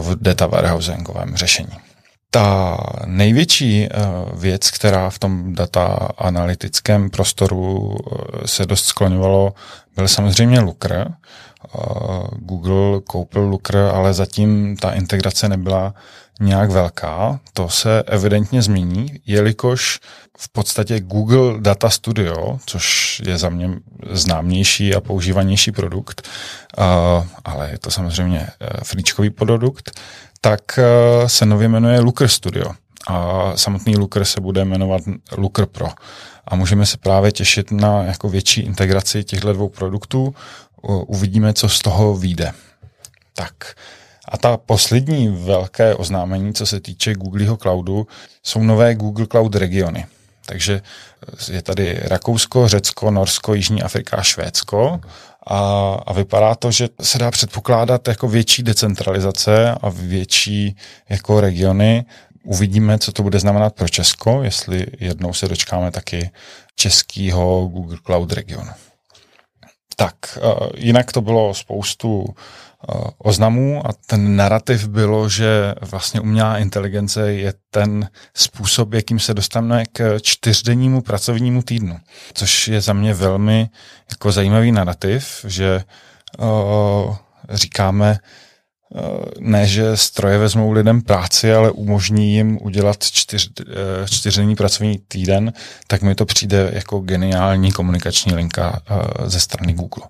v 0.00 0.16
data 0.20 0.46
warehousingovém 0.46 1.36
řešení. 1.36 1.76
Ta 2.32 2.78
největší 3.06 3.84
eh, 3.84 3.90
věc, 4.34 4.70
která 4.70 5.10
v 5.10 5.18
tom 5.18 5.54
data 5.54 6.08
analytickém 6.18 7.10
prostoru 7.10 7.96
eh, 7.96 8.48
se 8.48 8.66
dost 8.66 8.84
skloňovalo, 8.84 9.54
byl 9.96 10.08
samozřejmě. 10.08 10.64
Eh, 10.84 11.04
Google 12.38 13.00
koupil 13.00 13.42
Looker, 13.42 13.76
ale 13.76 14.14
zatím 14.14 14.76
ta 14.76 14.90
integrace 14.90 15.48
nebyla 15.48 15.94
nějak 16.40 16.70
velká. 16.70 17.40
To 17.52 17.68
se 17.68 18.02
evidentně 18.02 18.62
změní, 18.62 19.20
jelikož 19.26 20.00
v 20.38 20.48
podstatě 20.48 21.00
Google 21.00 21.60
Data 21.60 21.90
Studio, 21.90 22.58
což 22.66 23.20
je 23.26 23.38
za 23.38 23.48
mě 23.48 23.70
známější 24.10 24.94
a 24.94 25.00
používanější 25.00 25.72
produkt, 25.72 26.28
ale 27.44 27.70
je 27.70 27.78
to 27.78 27.90
samozřejmě 27.90 28.48
fričkový 28.84 29.30
produkt, 29.30 30.00
tak 30.40 30.78
eh, 30.78 31.28
se 31.28 31.46
nově 31.46 31.68
jmenuje 31.68 32.00
Looker 32.00 32.28
Studio 32.28 32.72
a 33.06 33.52
samotný 33.56 33.96
Looker 33.96 34.24
se 34.24 34.40
bude 34.40 34.64
jmenovat 34.64 35.02
Looker 35.36 35.66
Pro. 35.66 35.88
A 36.48 36.56
můžeme 36.56 36.86
se 36.86 36.96
právě 36.96 37.32
těšit 37.32 37.70
na 37.70 38.02
jako 38.02 38.28
větší 38.28 38.60
integraci 38.60 39.24
těchto 39.24 39.52
dvou 39.52 39.68
produktů. 39.68 40.34
Uvidíme, 41.06 41.52
co 41.52 41.68
z 41.68 41.78
toho 41.78 42.16
vyjde. 42.16 42.52
Tak. 43.34 43.54
A 44.28 44.38
ta 44.38 44.56
poslední 44.56 45.28
velké 45.28 45.94
oznámení, 45.94 46.54
co 46.54 46.66
se 46.66 46.80
týče 46.80 47.14
Googleho 47.14 47.56
cloudu, 47.56 48.06
jsou 48.42 48.62
nové 48.62 48.94
Google 48.94 49.26
Cloud 49.26 49.54
regiony. 49.54 50.06
Takže 50.46 50.82
je 51.50 51.62
tady 51.62 52.00
Rakousko, 52.02 52.68
Řecko, 52.68 53.10
Norsko, 53.10 53.54
Jižní 53.54 53.82
Afrika 53.82 54.16
a 54.16 54.22
Švédsko 54.22 55.00
a, 55.46 55.92
a 56.06 56.12
vypadá 56.12 56.54
to, 56.54 56.70
že 56.70 56.88
se 57.00 57.18
dá 57.18 57.30
předpokládat 57.30 58.08
jako 58.08 58.28
větší 58.28 58.62
decentralizace 58.62 59.70
a 59.70 59.88
větší 59.88 60.76
jako 61.08 61.40
regiony. 61.40 62.04
Uvidíme, 62.44 62.98
co 62.98 63.12
to 63.12 63.22
bude 63.22 63.38
znamenat 63.38 63.74
pro 63.74 63.88
Česko, 63.88 64.42
jestli 64.42 64.86
jednou 65.00 65.32
se 65.32 65.48
dočkáme 65.48 65.90
taky 65.90 66.30
českého 66.76 67.66
Google 67.66 67.98
Cloud 68.06 68.32
regionu. 68.32 68.70
Tak, 70.00 70.38
jinak 70.76 71.12
to 71.12 71.20
bylo 71.20 71.54
spoustu 71.54 72.34
Eh, 72.88 73.10
oznamů 73.18 73.86
a 73.86 73.90
ten 74.06 74.36
narrativ 74.36 74.88
bylo, 74.88 75.28
že 75.28 75.74
vlastně 75.80 76.20
umělá 76.20 76.58
inteligence 76.58 77.32
je 77.32 77.54
ten 77.70 78.08
způsob, 78.34 78.92
jakým 78.94 79.18
se 79.18 79.34
dostaneme 79.34 79.84
k 79.92 80.18
čtyřdennímu 80.22 81.00
pracovnímu 81.00 81.62
týdnu, 81.62 81.98
což 82.32 82.68
je 82.68 82.80
za 82.80 82.92
mě 82.92 83.14
velmi 83.14 83.68
jako 84.10 84.32
zajímavý 84.32 84.72
narrativ, 84.72 85.44
že 85.48 85.84
uh, 86.38 87.16
říkáme, 87.50 88.18
ne, 89.38 89.66
že 89.66 89.96
stroje 89.96 90.38
vezmou 90.38 90.72
lidem 90.72 91.02
práci, 91.02 91.52
ale 91.52 91.70
umožní 91.70 92.34
jim 92.34 92.58
udělat 92.62 93.04
čtyř, 93.04 93.50
uh, 93.60 93.74
čtyřdenní 94.10 94.56
pracovní 94.56 94.98
týden, 95.08 95.52
tak 95.86 96.02
mi 96.02 96.14
to 96.14 96.26
přijde 96.26 96.70
jako 96.72 97.00
geniální 97.00 97.72
komunikační 97.72 98.34
linka 98.34 98.82
ze 99.26 99.40
strany 99.40 99.72
Google. 99.72 100.04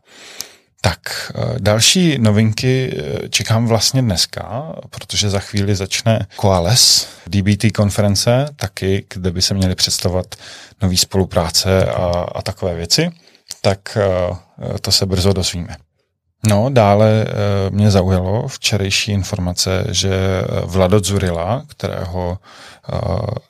Tak, 0.80 1.32
eh, 1.34 1.54
další 1.58 2.18
novinky 2.18 2.96
eh, 2.96 3.28
čekám 3.28 3.66
vlastně 3.66 4.02
dneska, 4.02 4.72
protože 4.90 5.30
za 5.30 5.38
chvíli 5.38 5.74
začne 5.74 6.26
Coales, 6.40 7.08
DBT 7.26 7.70
konference, 7.74 8.48
taky, 8.56 9.06
kde 9.14 9.30
by 9.30 9.42
se 9.42 9.54
měly 9.54 9.74
představovat 9.74 10.34
nový 10.82 10.96
spolupráce 10.96 11.84
a, 11.84 12.26
a 12.34 12.42
takové 12.42 12.74
věci. 12.74 13.10
Tak 13.60 13.96
eh, 13.96 14.78
to 14.78 14.92
se 14.92 15.06
brzo 15.06 15.32
dozvíme. 15.32 15.76
No, 16.48 16.70
dále 16.70 17.26
mě 17.70 17.90
zaujalo 17.90 18.48
včerejší 18.48 19.12
informace, 19.12 19.84
že 19.88 20.42
Vlado 20.64 21.00
Zurila, 21.00 21.62
kterého 21.66 22.38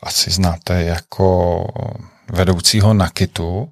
asi 0.03 0.31
znáte 0.31 0.83
jako 0.83 1.65
vedoucího 2.33 2.95
Nakitu. 2.95 3.69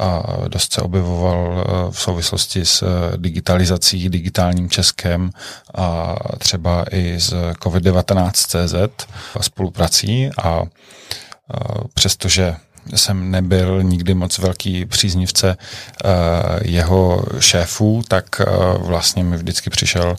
A 0.00 0.22
dost 0.48 0.72
se 0.72 0.80
objevoval 0.80 1.64
v 1.90 2.00
souvislosti 2.00 2.64
s 2.64 2.84
digitalizací, 3.16 4.08
digitálním 4.08 4.70
Českem 4.70 5.30
a 5.74 6.16
třeba 6.38 6.84
i 6.90 7.20
s 7.20 7.52
COVID-19 7.52 8.30
CZ 8.32 9.06
spoluprací 9.40 10.30
a 10.42 10.62
přestože 11.94 12.56
jsem 12.94 13.30
nebyl 13.30 13.82
nikdy 13.82 14.14
moc 14.14 14.38
velký 14.38 14.86
příznivce 14.86 15.56
uh, 15.56 16.10
jeho 16.62 17.24
šéfů, 17.38 18.02
tak 18.08 18.40
uh, 18.40 18.86
vlastně 18.86 19.24
mi 19.24 19.36
vždycky 19.36 19.70
přišel 19.70 20.16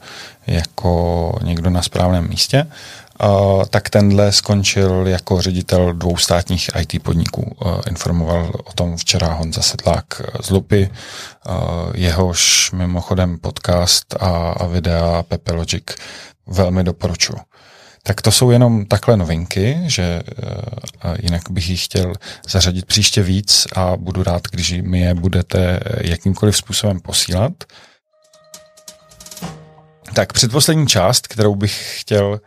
jako 0.47 1.33
někdo 1.43 1.69
na 1.69 1.81
správném 1.81 2.29
místě. 2.29 2.67
Uh, 3.23 3.65
tak 3.65 3.89
tenhle 3.89 4.31
skončil 4.31 5.07
jako 5.07 5.41
ředitel 5.41 5.93
dvou 5.93 6.17
státních 6.17 6.69
IT 6.79 7.03
podniků. 7.03 7.41
Uh, 7.65 7.79
informoval 7.87 8.51
o 8.63 8.73
tom 8.73 8.97
včera 8.97 9.33
Honza 9.33 9.61
Sedlák 9.61 10.21
z 10.41 10.49
Lupy, 10.49 10.89
uh, 10.89 11.55
jehož 11.93 12.71
mimochodem 12.71 13.39
podcast 13.39 14.15
a, 14.19 14.49
a 14.51 14.65
videa 14.67 15.23
Pepe 15.23 15.53
Logic 15.53 15.83
velmi 16.47 16.83
doporučuji. 16.83 17.37
Tak 18.07 18.21
to 18.21 18.31
jsou 18.31 18.51
jenom 18.51 18.85
takhle 18.85 19.17
novinky, 19.17 19.77
že 19.85 20.21
uh, 21.05 21.15
jinak 21.19 21.41
bych 21.49 21.69
jich 21.69 21.85
chtěl 21.85 22.13
zařadit 22.49 22.85
příště 22.85 23.23
víc 23.23 23.67
a 23.75 23.97
budu 23.97 24.23
rád, 24.23 24.41
když 24.51 24.73
mi 24.81 25.01
je 25.01 25.13
budete 25.13 25.79
jakýmkoliv 26.01 26.57
způsobem 26.57 26.99
posílat. 26.99 27.51
Tak 30.13 30.33
předposlední 30.33 30.87
část, 30.87 31.27
kterou 31.27 31.55
bych 31.55 32.01
chtěl 32.01 32.27
uh, 32.27 32.39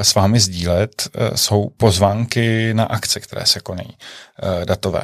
s 0.00 0.14
vámi 0.14 0.40
sdílet, 0.40 1.08
uh, 1.08 1.36
jsou 1.36 1.70
pozvánky 1.76 2.74
na 2.74 2.84
akce, 2.84 3.20
které 3.20 3.46
se 3.46 3.60
konají, 3.60 3.96
datové. 4.64 5.02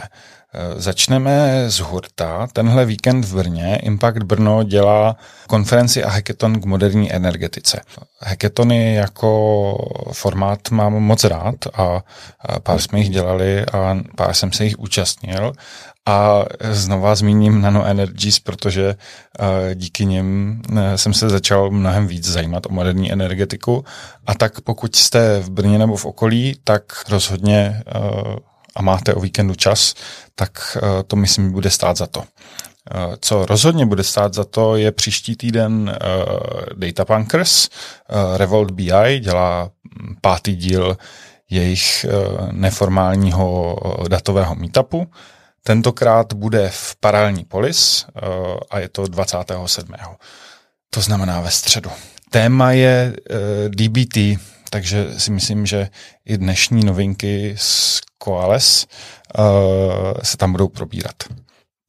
Eh, 0.55 0.81
začneme 0.81 1.65
z 1.71 1.79
hurta. 1.79 2.47
Tenhle 2.53 2.85
víkend 2.85 3.25
v 3.25 3.35
Brně 3.35 3.79
Impact 3.83 4.23
Brno 4.23 4.63
dělá 4.63 5.17
konferenci 5.49 6.05
a 6.05 6.11
hackathon 6.11 6.61
k 6.61 6.65
moderní 6.65 7.13
energetice. 7.13 7.81
Hackathony 8.21 8.95
jako 8.95 9.77
formát 10.13 10.71
mám 10.71 10.93
moc 10.93 11.25
rád 11.25 11.55
a 11.75 12.01
pár 12.63 12.81
jsme 12.81 12.99
jich 12.99 13.11
dělali 13.11 13.67
a 13.67 13.99
pár 14.17 14.35
jsem 14.35 14.53
se 14.53 14.65
jich 14.65 14.79
účastnil. 14.79 15.53
A 16.07 16.45
znova 16.71 17.15
zmíním 17.15 17.61
Nano 17.61 17.85
Energies, 17.85 18.41
protože 18.41 18.95
eh, 19.41 19.75
díky 19.75 20.05
nim 20.05 20.63
eh, 20.77 20.99
jsem 20.99 21.15
se 21.15 21.29
začal 21.29 21.71
mnohem 21.71 22.07
víc 22.07 22.29
zajímat 22.29 22.67
o 22.67 22.73
moderní 22.73 23.13
energetiku. 23.13 23.85
A 24.27 24.35
tak 24.35 24.61
pokud 24.61 24.97
jste 24.97 25.41
v 25.41 25.51
Brně 25.51 25.79
nebo 25.79 25.97
v 25.97 26.07
okolí, 26.07 26.57
tak 26.65 26.83
rozhodně 27.09 27.83
a 28.75 28.83
máte 28.83 29.15
o 29.15 29.21
víkendu 29.21 29.55
čas, 29.55 29.95
tak 30.35 30.77
eh, 30.77 31.03
to 31.03 31.17
myslím 31.17 31.53
bude 31.53 31.71
stát 31.71 31.97
za 31.97 32.07
to. 32.07 32.25
Eh, 32.91 33.17
co 33.21 33.47
rozhodně 33.47 33.87
bude 33.87 34.05
stát 34.05 34.35
za 34.35 34.45
to, 34.45 34.77
je 34.77 34.93
příští 34.93 35.37
týden 35.37 35.73
uh, 35.73 36.37
Data 36.75 37.05
Punkers. 37.05 37.69
Revolt 38.37 38.71
BI 38.71 39.21
dělá 39.21 39.71
hm, 40.03 40.15
pátý 40.21 40.57
díl 40.57 40.97
jejich 41.51 42.07
neformálního 42.51 43.77
datového 44.09 44.55
meetupu. 44.55 45.07
Tentokrát 45.63 46.33
bude 46.33 46.71
v 46.75 46.97
paralelní 47.01 47.45
polis 47.45 48.07
a 48.71 48.79
je 48.79 48.89
to 48.89 49.07
27. 49.07 49.95
To 50.91 51.01
znamená 51.01 51.41
ve 51.41 51.51
středu. 51.51 51.91
Téma 52.31 52.73
je 52.73 53.17
DBT, 53.69 54.17
takže 54.73 55.21
si 55.21 55.31
myslím, 55.31 55.67
že 55.67 55.89
i 56.25 56.39
dnešní 56.39 56.85
novinky 56.85 57.55
z 57.59 58.01
Koales 58.19 58.87
uh, 59.39 59.45
se 60.23 60.37
tam 60.37 60.53
budou 60.53 60.69
probírat. 60.69 61.15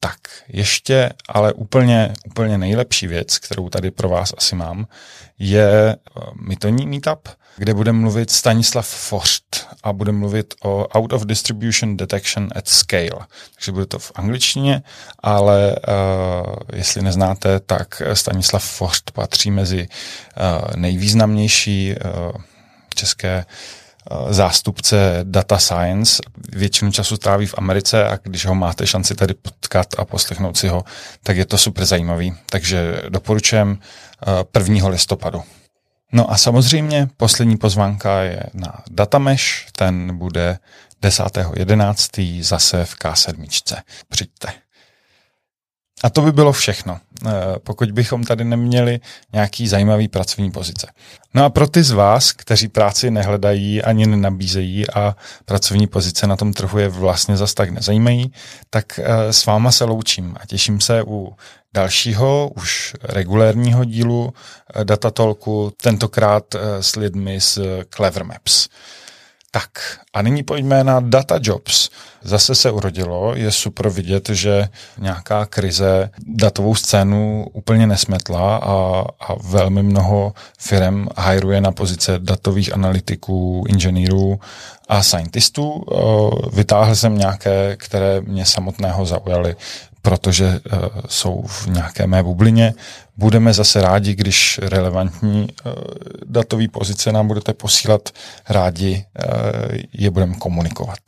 Tak, 0.00 0.18
ještě 0.48 1.10
ale 1.28 1.52
úplně, 1.52 2.14
úplně 2.26 2.58
nejlepší 2.58 3.06
věc, 3.06 3.38
kterou 3.38 3.68
tady 3.68 3.90
pro 3.90 4.08
vás 4.08 4.34
asi 4.36 4.54
mám, 4.54 4.86
je 5.38 5.96
eh, 5.96 6.20
mytoní 6.48 6.86
meetup, 6.86 7.28
kde 7.56 7.74
bude 7.74 7.92
mluvit 7.92 8.30
Stanislav 8.30 8.86
Forst 8.88 9.66
a 9.82 9.92
bude 9.92 10.12
mluvit 10.12 10.54
o 10.62 10.88
Out 10.88 11.12
of 11.12 11.24
Distribution 11.24 11.96
Detection 11.96 12.48
at 12.54 12.68
Scale. 12.68 13.26
Takže 13.54 13.72
bude 13.72 13.86
to 13.86 13.98
v 13.98 14.12
angličtině, 14.14 14.82
ale 15.18 15.76
uh, 15.76 16.54
jestli 16.72 17.02
neznáte, 17.02 17.60
tak 17.60 18.02
Stanislav 18.12 18.64
Forst 18.64 19.10
patří 19.10 19.50
mezi 19.50 19.88
uh, 19.88 20.76
nejvýznamnější 20.76 21.94
uh, 21.94 22.42
české 22.94 23.44
eh, 24.10 24.32
zástupce 24.34 25.20
data 25.22 25.58
science. 25.58 26.22
Většinu 26.52 26.92
času 26.92 27.16
tráví 27.16 27.46
v 27.46 27.54
Americe 27.58 28.08
a 28.08 28.18
když 28.22 28.46
ho 28.46 28.54
máte 28.54 28.86
šanci 28.86 29.14
tady 29.14 29.34
potkat 29.34 29.86
a 29.98 30.04
poslechnout 30.04 30.56
si 30.56 30.68
ho, 30.68 30.84
tak 31.22 31.36
je 31.36 31.44
to 31.46 31.58
super 31.58 31.84
zajímavý. 31.84 32.34
Takže 32.46 33.02
doporučujem 33.08 33.78
1. 34.54 34.86
Eh, 34.86 34.88
listopadu. 34.88 35.42
No 36.12 36.30
a 36.30 36.36
samozřejmě 36.36 37.08
poslední 37.16 37.56
pozvánka 37.56 38.20
je 38.20 38.42
na 38.54 38.82
Datamesh, 38.90 39.44
ten 39.76 40.18
bude 40.18 40.58
10.11. 41.02 42.42
zase 42.42 42.84
v 42.84 42.94
K7. 42.94 43.76
Přijďte. 44.08 44.63
A 46.04 46.10
to 46.10 46.22
by 46.22 46.32
bylo 46.32 46.52
všechno, 46.52 46.98
eh, 47.26 47.30
pokud 47.58 47.92
bychom 47.92 48.24
tady 48.24 48.44
neměli 48.44 49.00
nějaký 49.32 49.68
zajímavý 49.68 50.08
pracovní 50.08 50.50
pozice. 50.50 50.86
No 51.34 51.44
a 51.44 51.50
pro 51.50 51.66
ty 51.66 51.82
z 51.82 51.90
vás, 51.90 52.32
kteří 52.32 52.68
práci 52.68 53.10
nehledají 53.10 53.82
ani 53.82 54.06
nenabízejí 54.06 54.90
a 54.90 55.16
pracovní 55.44 55.86
pozice 55.86 56.26
na 56.26 56.36
tom 56.36 56.52
trhu 56.52 56.78
je 56.78 56.88
vlastně 56.88 57.36
zas 57.36 57.54
tak 57.54 57.70
nezajímají, 57.70 58.32
tak 58.70 58.98
eh, 58.98 59.32
s 59.32 59.46
váma 59.46 59.72
se 59.72 59.84
loučím 59.84 60.36
a 60.40 60.46
těším 60.46 60.80
se 60.80 61.02
u 61.06 61.36
dalšího, 61.74 62.50
už 62.56 62.94
regulérního 63.02 63.84
dílu 63.84 64.32
eh, 64.74 64.84
Datatolku, 64.84 65.72
tentokrát 65.82 66.54
s 66.80 66.96
lidmi 66.96 67.40
z 67.40 67.58
Clever 67.94 68.24
Maps. 68.24 68.68
Tak 69.54 69.70
a 70.12 70.22
nyní 70.22 70.42
pojďme 70.42 70.84
na 70.84 71.00
Data 71.00 71.38
Jobs. 71.42 71.90
Zase 72.22 72.54
se 72.54 72.70
urodilo, 72.70 73.34
je 73.34 73.52
super 73.52 73.88
vidět, 73.88 74.28
že 74.28 74.68
nějaká 74.98 75.46
krize 75.46 76.10
datovou 76.26 76.74
scénu 76.74 77.46
úplně 77.52 77.86
nesmetla 77.86 78.56
a, 78.56 79.04
a 79.20 79.34
velmi 79.42 79.82
mnoho 79.82 80.32
firm 80.58 81.06
hajruje 81.16 81.60
na 81.60 81.72
pozice 81.72 82.18
datových 82.18 82.74
analytiků, 82.74 83.64
inženýrů 83.68 84.40
a 84.88 85.02
scientistů. 85.02 85.84
Vytáhl 86.52 86.96
jsem 86.96 87.18
nějaké, 87.18 87.76
které 87.76 88.20
mě 88.20 88.46
samotného 88.46 89.06
zaujaly 89.06 89.56
protože 90.04 90.46
uh, 90.46 90.78
jsou 91.08 91.42
v 91.46 91.66
nějaké 91.66 92.06
mé 92.06 92.22
bublině. 92.22 92.74
Budeme 93.16 93.52
zase 93.52 93.80
rádi, 93.80 94.14
když 94.14 94.60
relevantní 94.62 95.40
uh, 95.42 95.72
datové 96.26 96.68
pozice 96.68 97.12
nám 97.12 97.28
budete 97.28 97.52
posílat, 97.52 98.08
rádi 98.48 99.04
uh, 99.04 99.78
je 99.92 100.10
budeme 100.10 100.34
komunikovat. 100.34 100.98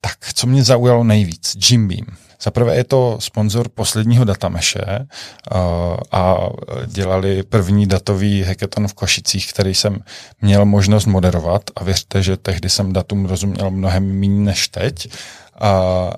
Tak, 0.00 0.16
co 0.34 0.46
mě 0.46 0.64
zaujalo 0.64 1.04
nejvíc? 1.04 1.56
Jim 1.70 1.88
Beam. 1.88 2.06
Za 2.42 2.50
prvé 2.50 2.76
je 2.76 2.84
to 2.84 3.16
sponzor 3.20 3.68
posledního 3.68 4.24
datameše 4.24 5.06
a 6.12 6.36
dělali 6.86 7.42
první 7.42 7.86
datový 7.86 8.42
hackathon 8.42 8.88
v 8.88 8.94
Košicích, 8.94 9.52
který 9.52 9.74
jsem 9.74 9.98
měl 10.40 10.64
možnost 10.64 11.06
moderovat 11.06 11.62
a 11.76 11.84
věřte, 11.84 12.22
že 12.22 12.36
tehdy 12.36 12.68
jsem 12.68 12.92
datum 12.92 13.26
rozuměl 13.26 13.70
mnohem 13.70 14.20
méně 14.20 14.40
než 14.40 14.68
teď 14.68 15.08
Uh, 15.62 15.68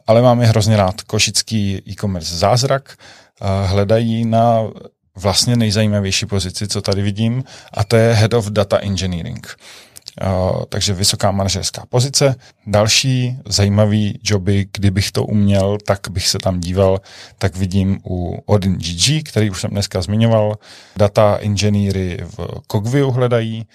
ale 0.07 0.23
mám 0.23 0.41
je 0.41 0.47
hrozně 0.47 0.77
rád. 0.77 1.03
Košický 1.03 1.83
e-commerce 1.89 2.37
zázrak 2.37 2.97
uh, 3.41 3.49
hledají 3.71 4.25
na 4.25 4.63
vlastně 5.17 5.57
nejzajímavější 5.57 6.27
pozici, 6.27 6.69
co 6.69 6.83
tady 6.83 7.03
vidím, 7.03 7.45
a 7.75 7.85
to 7.85 7.97
je 7.97 8.15
Head 8.15 8.35
of 8.35 8.47
Data 8.47 8.79
Engineering. 8.79 9.57
Uh, 10.23 10.63
takže 10.69 10.93
vysoká 10.93 11.31
manažerská 11.31 11.85
pozice. 11.89 12.35
Další 12.67 13.39
zajímavý 13.47 14.21
joby, 14.25 14.67
kdybych 14.73 15.13
to 15.13 15.25
uměl, 15.25 15.79
tak 15.87 16.01
bych 16.11 16.29
se 16.29 16.39
tam 16.39 16.61
díval, 16.61 17.01
tak 17.39 17.57
vidím 17.57 18.01
u 18.05 18.43
Odin 18.47 18.79
GG, 18.79 19.29
který 19.29 19.51
už 19.51 19.61
jsem 19.61 19.71
dneska 19.71 20.03
zmiňoval. 20.03 20.55
Data 20.97 21.37
inženýry 21.37 22.19
v 22.23 22.61
Cogview 22.73 23.09
hledají, 23.09 23.67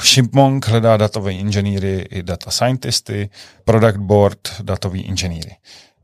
Chipmunk 0.00 0.68
hledá 0.68 0.96
datové 0.96 1.32
inženýry 1.32 2.06
i 2.10 2.22
data 2.22 2.50
scientisty, 2.50 3.30
product 3.64 3.96
board 3.98 4.38
datový 4.62 5.02
inženýry. 5.02 5.56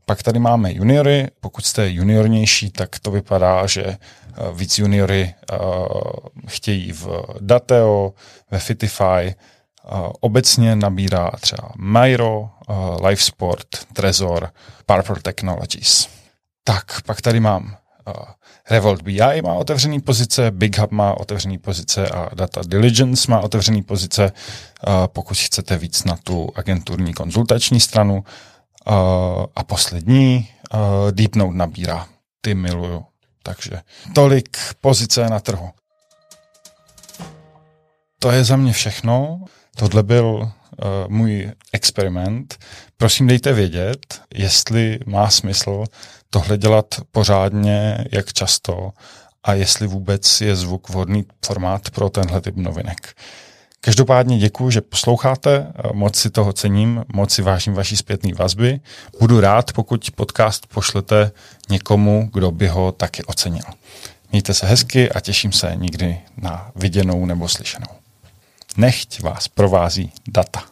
Pak 0.05 0.23
tady 0.23 0.39
máme 0.39 0.73
juniory. 0.73 1.27
Pokud 1.39 1.65
jste 1.65 1.89
juniornější, 1.89 2.71
tak 2.71 2.99
to 2.99 3.11
vypadá, 3.11 3.67
že 3.67 3.83
eh, 3.83 3.97
víc 4.53 4.77
juniory 4.77 5.33
uh, 5.51 5.57
chtějí 6.47 6.91
v 6.91 7.07
Dateo, 7.39 8.13
ve 8.51 8.59
Fitify. 8.59 9.35
Uh, 9.91 10.11
obecně 10.19 10.75
nabírá 10.75 11.31
třeba 11.39 11.71
Myro, 11.77 12.39
uh, 12.39 13.07
Lifesport, 13.07 13.67
Trezor, 13.93 14.49
Purple 14.85 15.21
Technologies. 15.21 16.09
Tak, 16.63 17.01
pak 17.01 17.21
tady 17.21 17.39
mám 17.39 17.77
Revolt 18.69 19.01
BI 19.01 19.41
má 19.43 19.53
otevřený 19.53 20.01
pozice, 20.01 20.51
Big 20.51 20.77
Hub 20.77 20.91
má 20.91 21.17
otevřený 21.17 21.57
pozice 21.57 22.09
a 22.09 22.35
Data 22.35 22.61
Diligence 22.67 23.31
má 23.31 23.39
otevřený 23.39 23.83
pozice, 23.83 24.31
pokud 25.07 25.37
chcete 25.37 25.77
víc 25.77 26.03
na 26.03 26.17
tu 26.23 26.49
agenturní 26.55 27.13
konzultační 27.13 27.79
stranu. 27.79 28.23
a 29.55 29.63
poslední 29.63 30.49
uh, 30.73 30.79
Deep 31.11 31.35
Note 31.35 31.57
nabírá. 31.57 32.07
Ty 32.41 32.55
miluju. 32.55 33.05
Takže 33.43 33.81
tolik 34.15 34.57
pozice 34.81 35.29
na 35.29 35.39
trhu. 35.39 35.69
To 38.19 38.31
je 38.31 38.43
za 38.43 38.55
mě 38.55 38.73
všechno. 38.73 39.41
Tohle 39.75 40.03
byl 40.03 40.25
uh, 40.25 40.49
můj 41.07 41.51
experiment. 41.73 42.57
Prosím, 42.97 43.27
dejte 43.27 43.53
vědět, 43.53 44.21
jestli 44.33 44.99
má 45.05 45.29
smysl 45.29 45.83
tohle 46.29 46.57
dělat 46.57 46.85
pořádně, 47.11 48.05
jak 48.11 48.33
často 48.33 48.91
a 49.43 49.53
jestli 49.53 49.87
vůbec 49.87 50.41
je 50.41 50.55
zvuk 50.55 50.89
vhodný 50.89 51.25
formát 51.45 51.89
pro 51.89 52.09
tenhle 52.09 52.41
typ 52.41 52.55
novinek. 52.55 53.15
Každopádně 53.81 54.39
děkuji, 54.39 54.71
že 54.71 54.81
posloucháte, 54.81 55.73
moc 55.93 56.15
si 56.15 56.29
toho 56.29 56.53
cením, 56.53 57.03
moc 57.13 57.31
si 57.31 57.41
vážím 57.41 57.73
vaší 57.73 57.97
zpětné 57.97 58.33
vazby. 58.33 58.79
Budu 59.19 59.39
rád, 59.39 59.73
pokud 59.73 60.11
podcast 60.15 60.67
pošlete 60.67 61.31
někomu, 61.69 62.29
kdo 62.33 62.51
by 62.51 62.67
ho 62.67 62.91
taky 62.91 63.23
ocenil. 63.23 63.63
Mějte 64.31 64.53
se 64.53 64.67
hezky 64.67 65.11
a 65.11 65.19
těším 65.19 65.51
se 65.51 65.71
někdy 65.75 66.19
na 66.37 66.71
viděnou 66.75 67.25
nebo 67.25 67.47
slyšenou. 67.47 67.87
Nechť 68.77 69.21
vás 69.21 69.47
provází 69.47 70.11
data. 70.27 70.63